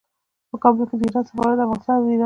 په 0.49 0.55
کابل 0.63 0.83
کې 0.89 0.95
د 0.99 1.01
ایران 1.05 1.23
سفارت 1.29 1.55
د 1.57 1.61
افغانستان 1.63 1.95
او 1.99 2.05
ایران 2.11 2.19